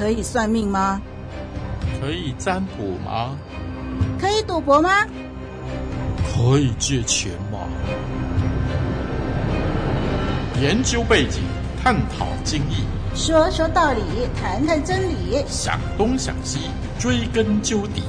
[0.00, 0.98] 可以算命吗？
[2.00, 3.36] 可以占卜吗？
[4.18, 4.88] 可以赌博吗？
[6.24, 7.58] 可以借钱吗？
[10.58, 11.42] 研究背景，
[11.84, 14.00] 探讨经义，说说道理，
[14.40, 18.02] 谈谈真理，想东想西，追根究底。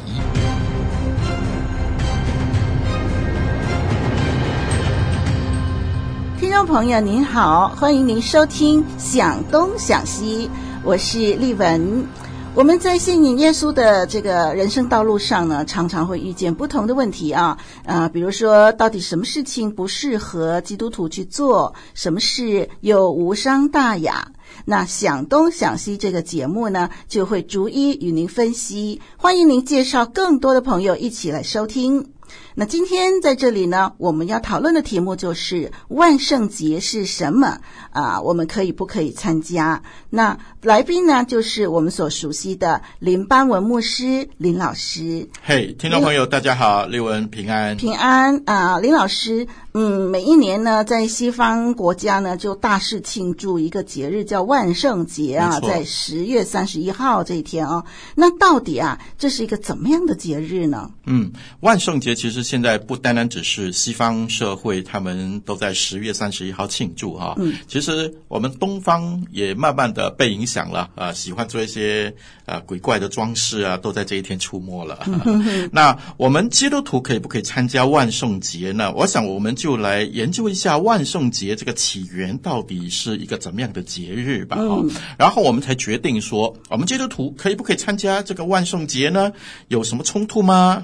[6.40, 10.50] 听众朋友您好，欢迎您收听《想东想西》，
[10.84, 12.08] 我是丽文。
[12.56, 21.76] 我们在信仰耶稣的这个人生道路上呢，常常会遇见不同的问题啊，啊，比如说，到底什么事情不适合基督徒去做？
[21.94, 24.32] 什么事又无伤大雅？
[24.66, 29.00] 那想东想西这个节目呢，就会逐一与您分析。
[29.18, 32.12] 欢迎您介绍更多的朋友一起来收听。
[32.54, 37.60] 那今天在这里呢，我们要讨论的题目就是万圣节是什么
[37.92, 38.20] 啊？
[38.20, 39.82] 我们可以不可以参加？
[40.10, 45.30] 那来宾呢，就是我们所熟悉的林班文牧师林老师。
[45.42, 49.48] 嘿，hey, 听众朋友，大家好，丽文平安，平安啊，林老师。
[49.74, 57.86] 嗯，每一年呢，在西方国家呢，就大肆庆祝一个节日，叫万圣节啊，在十月三十一号这一天啊。
[58.14, 60.92] 那到底啊，这是一个怎么样的节日呢？
[61.06, 61.32] 嗯，
[61.62, 67.34] 万圣节其实现在不单单只是西方社会，他们都在十月三十一号庆祝哈。
[67.38, 72.14] 嗯，其实我们东方也慢慢的被影响了啊，喜欢做一些
[72.46, 75.00] 啊鬼怪的装饰啊，都在这一天出没了。
[75.08, 75.70] 嗯哼哼。
[75.72, 78.92] 那我们基督徒可以不可以参加万圣节呢？
[78.92, 79.56] 我想我们。
[79.62, 84.90] 就来研究一下万圣节这个起源到底是一个怎么样的节日吧，嗯，
[85.20, 89.32] 然后我们才决定说，我们基督徒可以不可以参加这个万圣节呢？
[89.68, 90.84] 有什么冲突吗？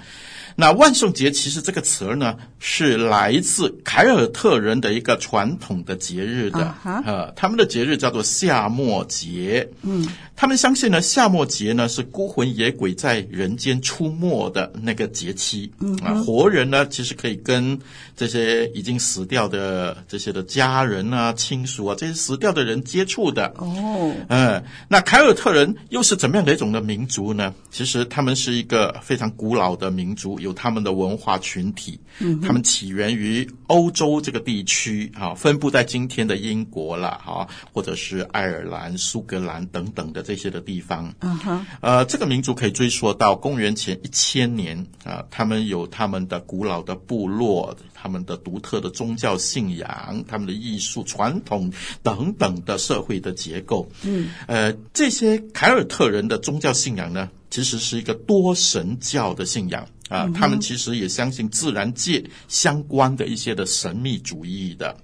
[0.59, 7.33] 那万圣节其实这个词儿呢，是来自凯尔特人的一个传统的节日的，啊、uh，huh.
[7.35, 9.69] 他们的节日叫做夏末节。
[9.83, 15.71] 嗯，他们相信呢，夏末节呢是孤魂野鬼在人间出没的那个节期。
[15.79, 17.77] 嗯、uh，啊、活人呢其实可以跟
[18.15, 23.45] 这些已经死掉的这些的家人啊、亲属啊，这些死掉的人接触的。
[23.57, 24.11] 哦、oh.
[24.29, 27.53] 嗯，嗯，那凯尔特人又是怎么样的一种的民族呢？
[27.69, 30.39] 其实他们是一个非常古老的民族。
[30.47, 51.71] 有他们的文化群体，嗯，他们起源于欧洲这个地区，啊，分布在今天的英国了，哈，或者是爱尔兰、苏格兰等等的这些的地方，嗯哼，呃，这个民族可以追溯到公元前一千年，啊，他们有他们的古老的部落，他们的独特的宗教信仰，他们的艺术传统
[52.01, 59.85] 等等的社会的结构，嗯，呃，这些凯尔特人的宗教信仰呢，其实是一个多神教的信仰。
[60.09, 64.95] 啊，他们其实也相信自然界相关的一些的神秘主义的。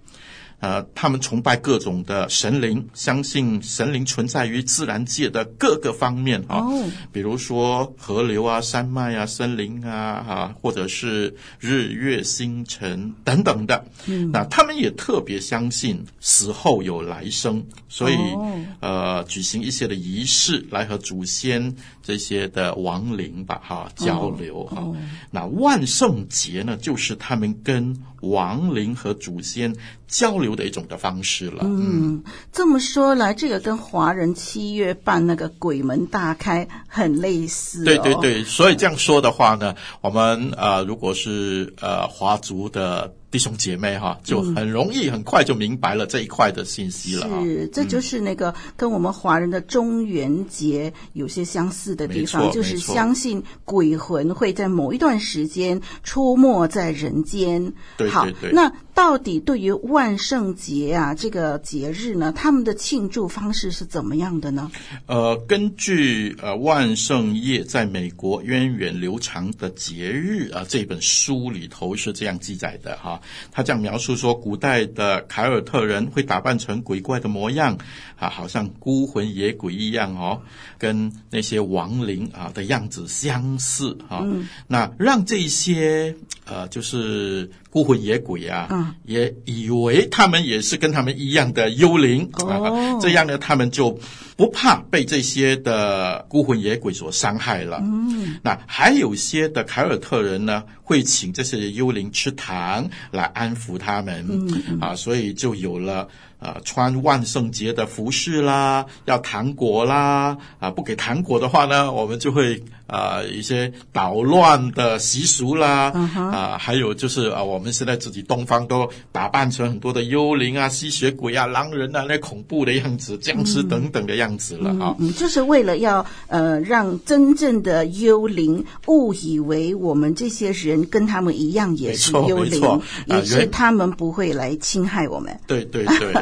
[0.64, 6.86] 呃，他们崇拜各种的神灵，相信神灵存在于自然界的各个方面啊，oh.
[7.12, 13.86] 比如说河流啊、山脉啊、森林啊，哈，或者是日月星辰等等的。
[14.06, 18.56] 嗯，那他们也特别相信死后有来生，所以、oh.
[18.80, 24.78] 呃，举行一些的仪式来和祖先这些的亡灵吧，哈，交流哈。
[24.80, 24.96] Oh.
[24.96, 24.96] Oh.
[25.30, 29.76] 那万圣节呢，就是他们跟亡灵和祖先
[30.08, 31.64] 交流的一种的方式了。
[31.64, 37.86] 嗯，这么说来，这个跟华人七月半那个鬼门大开很类似哦。
[37.86, 43.14] 对对对，所以这样说的话呢，我们呃，如果是呃华族的。
[43.34, 47.28] 弟兄姐妹哈，就很容易很快就明白了这一块的信息了。
[47.42, 57.74] 是，这就是那个跟我们华人的中元节有些相似的地方，就是相信鬼魂会在某一段时间出没在人间。
[57.98, 58.12] 对对对。
[58.12, 64.72] 好，那到底对于万圣节啊这个节日呢，他们的庆祝方式是怎么样的呢？
[65.08, 73.20] 呃，根据呃万圣夜在美国源远流长的节日啊这本书里头是这样记载的哈。
[73.52, 77.78] 他这样描述说，古代的凯尔特人会打扮成鬼怪的模样，
[78.18, 80.42] 啊，好像孤魂野鬼一样哦，
[80.78, 84.22] 跟那些亡灵啊的样子相似哈。
[84.24, 86.16] 嗯、那让这些
[86.46, 93.98] 呃，就是孤魂野鬼啊，嗯、也以为他们也是跟他们一样的幽灵、哦、啊，这样呢，他们就
[94.36, 97.80] 不怕被这些的孤魂野鬼所伤害了。
[97.82, 104.26] 嗯，那还有些的凯尔特人呢，会请这些幽灵吃糖来安抚他们。
[104.30, 106.08] 嗯嗯、啊，所以就有了。
[106.40, 116.22] 啊，穿万圣节的服饰啦，要糖果啦，啊，不给糖果的话呢， 我们就会啊一些捣乱的习俗啦，uh huh.
[116.22, 124.23] 啊，还有就是啊，我们现在自己东方都打扮成很多的幽灵啊、吸血鬼啊、狼人啊，那恐怖的样子、僵尸等等的样子
[124.58, 125.08] 了哈、嗯。
[125.08, 135.40] 嗯，就是为了要呃让真正的幽灵误以为我们这些人跟他们一样也是幽灵，也是他们不会来侵害我们。
[135.48, 136.14] 对对对，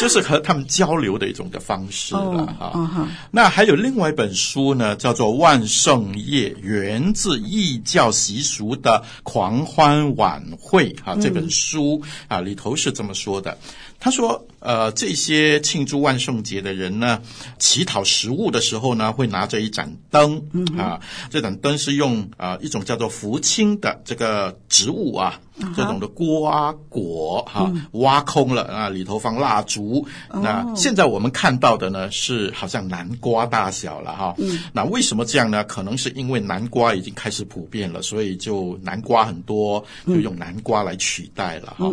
[0.00, 2.70] 就 是和他们交流的一种的方式了哈。
[2.74, 13.56] 哦哦、那还有另外一本书呢，叫做《万圣夜源自异教习俗的狂欢晚会》哈，这本书啊里头是这么说的。
[14.00, 17.20] 他说：“呃，这些庆祝万圣节的人呢，
[17.58, 21.00] 乞讨食物的时候呢，会拿着一盏灯、嗯、啊，
[21.30, 25.40] 这盏灯是用啊一种叫做福清的这个植物啊。”
[25.74, 30.06] 这种的瓜果哈、挖空了啊，里头放蜡烛。
[30.28, 34.34] 哦、那现在我们看到的呢，是好像南瓜大小了哈。
[34.38, 35.64] 嗯、那为什么这样呢？
[35.64, 41.92] 可能是因为南瓜已经开始普遍了，所以就南瓜很多，就用南瓜来取代了哈。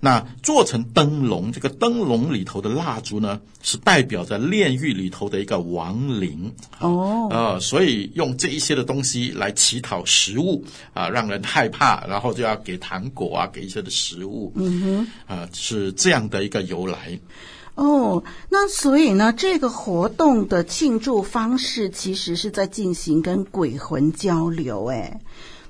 [0.00, 6.52] 那做成灯笼，这个灯笼里头的蜡烛呢，是代表着炼狱里头的一个亡灵。
[6.80, 12.95] 哦，呃，所以用这一些的东西来乞讨食物啊，让人害怕，然后就要给他。
[12.96, 17.18] 糖果啊，给一些的食物，嗯哼，啊、呃，是这样的一个由来。
[17.74, 25.20] 哦，那所以呢，这个活动的庆祝方式其实是在进行跟鬼魂交流，哎。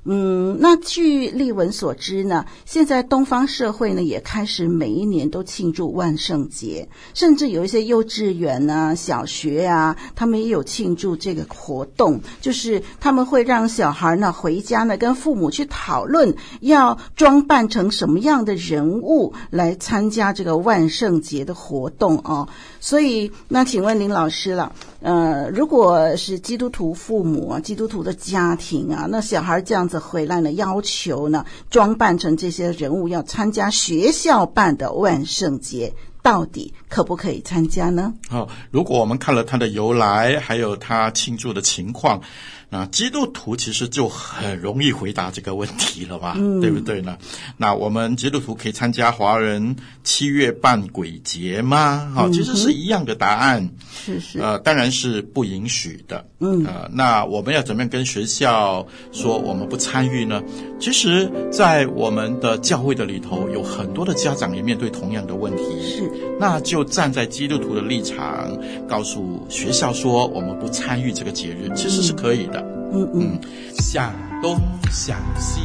[0.08, 22.48] 嗯，那据丽文所知呢，现在东方社会呢也开始每一年都庆祝万圣节，甚至有一些幼稚园啊、小学啊，他们也有庆祝这个活动，就是他们会让小孩呢回家呢跟父母去讨论要装扮成什么样的人物来参加这个万圣节的活动哦。
[22.80, 24.72] 所以，那请问林老师了。
[25.02, 38.14] 呃，如果是基督徒父母啊，基督徒的家庭啊，那小孩这样子回来呢，要求呢，装扮成这些人物，要参加学校办的万圣节，到底可不可以参加呢？
[38.28, 42.20] 好，如果我们看了他的由来，还有他庆祝的情况。
[42.68, 47.16] 那基督徒其实就很容易回答这个问题了嘛，嗯、对不对呢？
[47.56, 52.10] 那我们基督徒可以参加华人七月半鬼节吗？
[52.14, 53.70] 好、嗯哼，其实是一样的答案。
[54.04, 56.26] 是是，呃，当然是不允许的。
[56.40, 60.42] 嗯，呃，那我们要怎么样跟学校说我们不参与呢？
[60.78, 65.62] 其实，在我们的教会的里头，有很多的家长也面对同样的问题。
[65.80, 68.50] 是，那就站在基督徒的立场，
[68.88, 72.65] 告诉学校说我们不参与这个节日，其实是可以的。
[72.92, 73.40] 嗯嗯，
[73.74, 74.12] 想
[74.42, 74.58] 东
[74.90, 75.60] 想西，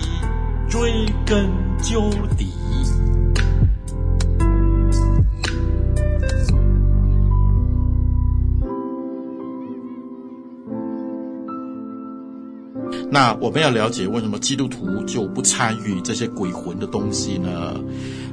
[0.69, 1.49] 追根
[1.81, 2.51] 究底。
[13.11, 17.77] 那我们要了解为什么基督徒就不参与这些鬼魂的东西呢？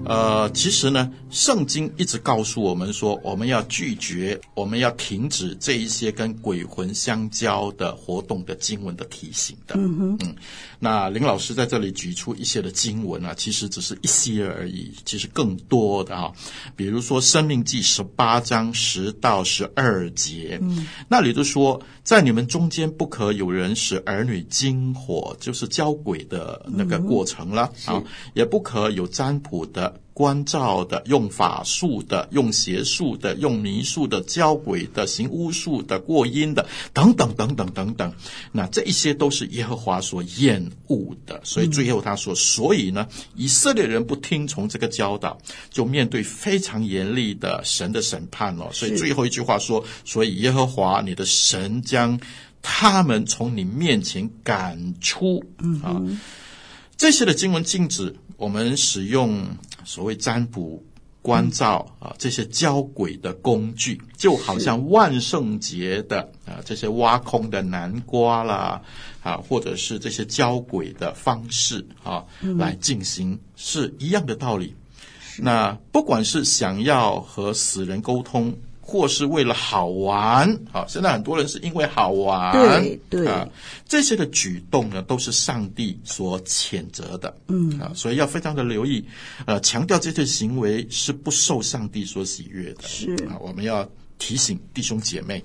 [0.05, 9.75] 呃，其实呢，圣经一直告诉我们说，我们要拒绝，我们要停止这一些跟鬼魂相交的活动的经文的提醒的。
[9.77, 10.35] 嗯哼，嗯，
[10.79, 16.33] 那林老师在这里举出一些的经文啊，其实只是一些而已，其实更多的啊，
[16.75, 28.05] 比如说《生命记》十八章十到十二节，嗯，那里就说，在你们中间不可有人使儿女经火，就是交鬼的那个过程了，嗯、啊，
[28.35, 30.01] 也不可有占卜的。
[30.19, 38.13] 关照的、用法术的、用邪术的、用迷术的、交鬼的、行巫术的、过阴的，等等等等等等。
[38.51, 41.41] 那这一些都是耶和华所厌恶的。
[41.45, 43.07] 所以最后他说：“所以呢，
[43.37, 45.39] 以色列人不听从这个教导，
[45.71, 52.19] 就面对非常严厉的神的审判了。”所以最后一句话说：“所以耶和华你的神将
[52.63, 56.03] 他们从你面前赶出。”嗯啊，
[56.97, 59.45] 这些的经文禁止我们使用。
[59.85, 60.85] 所谓占卜、
[61.23, 68.83] 观照啊，这些交鬼的工具，就好像万圣节的啊这些挖空的南瓜啦
[69.23, 72.23] 啊，或者是这些交鬼的方式啊
[72.59, 74.75] 来进行，是一样的道理。
[75.39, 78.55] 那不管是想要和死人沟通。
[78.91, 83.29] 或是为了好玩，啊，现在很多人是因为好玩，对对。
[83.29, 83.47] 啊，
[83.87, 87.79] 这些的举动呢，都是上帝所谴责的，嗯。
[87.79, 89.05] 啊，所以要非常的留意，
[89.45, 93.13] 呃，强调这些行为是不受上帝所喜悦的，是。
[93.27, 93.87] 啊，我们要
[94.19, 95.45] 提醒弟兄姐妹。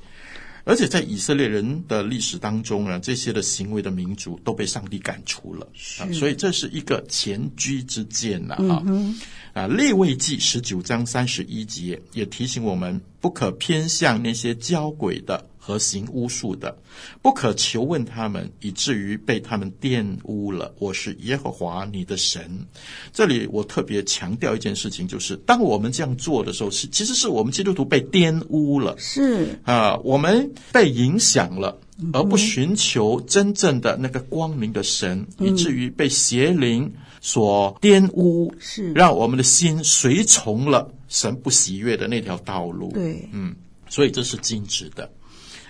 [0.66, 5.68] 而且在以色列人的历史当中呢，这些的行为的民族都被上帝赶出了，
[6.00, 9.20] 啊，所以这是一个前居之鉴呐，啊，嗯、
[9.54, 16.78] 啊，列位记十九章三十一节也提醒我们，不可偏向那些交鬼的和行巫术的，
[17.22, 20.76] 不可求问他们，以至于被他们玷污了。
[20.78, 22.68] 我是耶和华你的神。
[23.14, 31.80] 这里我特别强调一件事情，就是当我们这样做的时候，是其实是我们基督徒被玷污了，是啊，我们被影响了，
[32.12, 36.92] 而不寻求真正的那个光明的神，嗯、以至于被邪灵
[37.22, 42.92] 所玷污，是让我们的心随从了神不喜悦的那条道路。
[42.92, 43.56] 对，嗯，
[43.88, 45.10] 所以这是禁止的。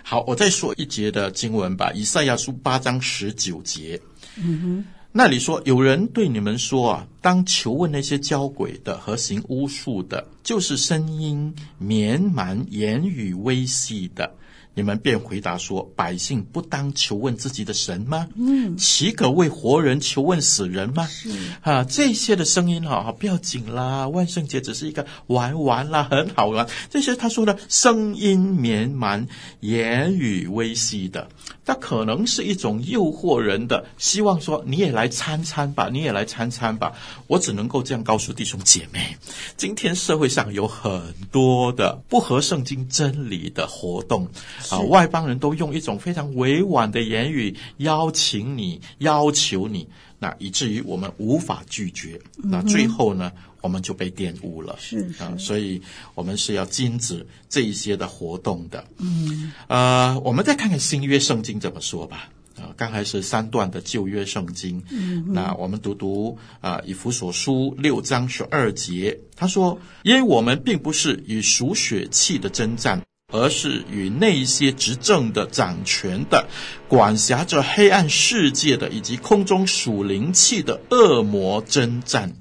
[0.06, 4.00] 好，我再说一节的经文吧，《以赛亚书》八章十九节。
[4.36, 14.30] 嗯哼，那里说，有人对你们说啊，当求问那些交鬼的和行巫术的，就是声音绵蛮、言语微细的。
[14.76, 18.28] 你们便回答说：“百姓不当求问自己的神吗？
[18.36, 21.06] 嗯，岂可为活人求问死人吗？
[21.06, 21.30] 是
[21.62, 24.08] 啊，这些的声音哈，不要紧啦。
[24.08, 26.68] 万圣节只是一个玩玩啦，很好玩。
[26.90, 29.28] 这些他说的声音绵蛮、
[29.60, 31.28] 言语微细的，
[31.66, 36.94] 它可能是一种诱惑人的，希望说你也来参参吧，你也来参参吧。
[37.28, 39.16] 我只能够这样告诉弟兄姐妹：
[39.56, 44.28] 今天社会上有很多的不合圣经真理的活动。”
[44.70, 49.88] 啊，外邦人都用一种非常委婉的言语邀请你、要求你，
[50.20, 52.20] 那以至于我们无法拒绝。
[52.36, 53.32] 那最后呢，
[53.64, 54.76] 我们就被玷污了。
[54.80, 55.82] 是啊，所以
[56.14, 58.86] 我们是要禁止这一些的活动的。
[59.00, 62.30] 嗯，呃，我们再看看新约圣经怎么说吧。
[62.58, 64.84] 啊，刚才是三段的旧约圣经。
[64.92, 73.02] 嗯，那我们读读啊，以弗所书六章十二节，他说：“因为我们并不是与属血气的争战。”
[73.34, 76.48] 而是与那些执政的、掌权的、
[76.88, 82.32] 管辖着黑暗世界的，以及空中属灵气的恶魔争战。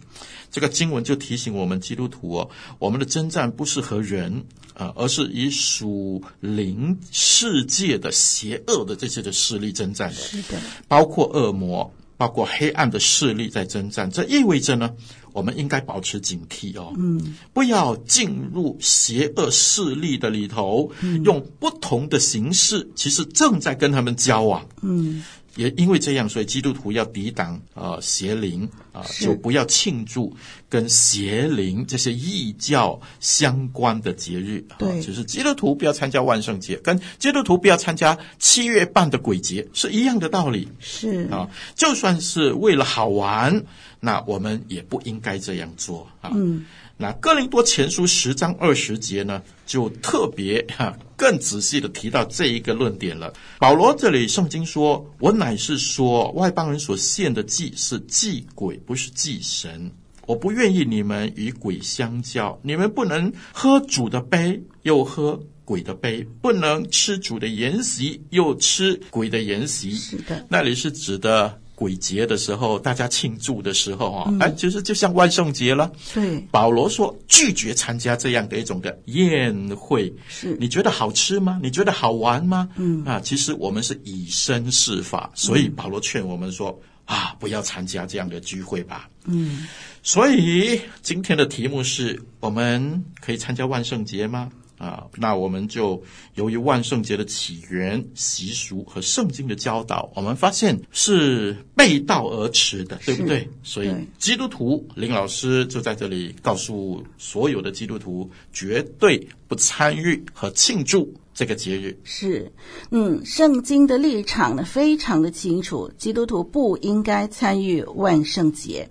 [0.52, 4.44] 这个经文就提醒我们基督徒哦，我们的征战不是和人
[4.75, 10.14] 啊，而是以属灵世界的邪恶的这些的势力征战的。
[10.14, 14.11] 是的，包括恶魔，包括黑暗的势力在征战。
[14.11, 14.90] 这意味着呢，
[15.32, 25.25] 我们应该保持警惕哦，嗯，不要进入邪恶势力的里头，嗯，用不同的形式，其实正在跟他们交往，嗯，
[25.56, 30.35] 也因为这样，所以基督徒要抵挡啊邪灵啊，就不要庆祝
[30.68, 43.64] 跟邪灵这些异教相关的节日，对，就是基督徒不要参加万圣节，跟基督徒不要参加七月半的鬼节是一样的道理，是啊，就算是为了好玩。
[44.04, 46.32] 那我们也不应该这样做啊。
[46.35, 46.64] 嗯，
[47.02, 53.35] 那哥林多前书十章二十节呢，就特别哈更仔细的提到这一个论点了。
[53.59, 59.90] 保罗这里圣经说：“我乃是说，外邦人所献的祭是祭鬼，不是祭神。
[60.26, 71.59] 我不愿意你们与鬼相交，你们不能喝主的杯，又喝鬼的杯；不能吃主的筵席，又吃鬼的筵席。”是的，那里是指的。
[71.83, 75.91] 鬼节的时候，大家庆祝的时候啊，嗯、哎，其实就像万圣节了。
[76.15, 80.15] 对，保罗说拒绝参加这样的一种的宴会。
[80.29, 81.59] 是，你觉得好吃吗？
[81.61, 82.69] 你觉得好玩吗？
[82.77, 86.71] 嗯啊，其实我们是以身试法，所以保罗劝我们说、
[87.07, 89.11] 嗯、啊，不要参加这样的聚会吧。
[89.25, 89.67] 嗯，
[90.05, 94.49] 所以今天的题目是我们可以参加万圣节吗？
[94.83, 96.03] 啊，那我们就
[96.35, 103.49] 由于万圣节的起源、习俗和圣经的教导，我们发现是背道而驰的，对不对？
[103.62, 111.97] 所以基督徒林老师就在这里告诉所有的基督徒，绝对不参与和庆祝这个节日。
[112.03, 112.51] 是，
[112.91, 118.89] 嗯，圣经的立场呢非常的清楚，基督徒不应该参与万圣节。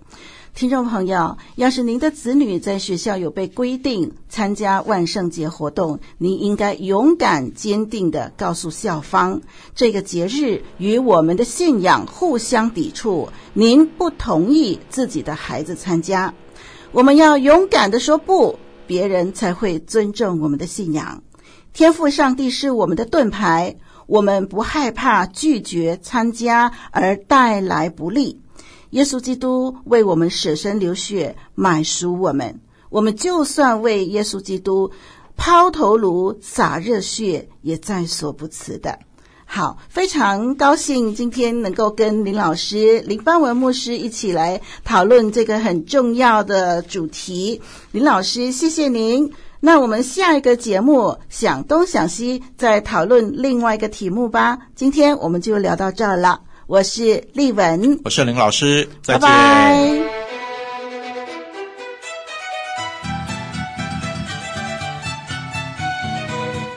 [0.54, 9.40] 听众朋友，要是您的子女在学校有被规定参加万圣节活动，您应该勇敢坚定地告诉校方，
[9.74, 16.34] 这个节日与我们的信仰互相抵触，您不同意自己的孩子参加。
[16.92, 21.22] 我们要勇敢地说不，别人才会尊重我们的信仰。
[21.72, 28.41] 天赋上帝是我们的盾牌，我们不害怕拒绝参加而带来不利。
[28.92, 32.60] 耶稣基督为我们舍身流血，买赎我们。
[32.88, 34.90] 我们就算为耶稣基督
[35.34, 38.98] 抛头颅、洒热血，也在所不辞的。
[39.46, 47.60] 好，非常高兴今天能够跟林老师、林邦文牧师一起来讨论这个很重要的主题。
[47.92, 49.32] 林老师，谢谢您。
[49.60, 54.58] 那我们下一个节目想东想西，再讨论另外一个题目吧。
[54.74, 56.40] 今天我们就聊到这儿了。
[56.68, 59.20] 我是丽文，我是林老师，再见。
[59.22, 59.90] 拜拜。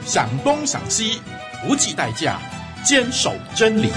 [0.03, 1.21] 想东想西，
[1.67, 2.39] 不计代价
[2.83, 3.91] 坚守真理。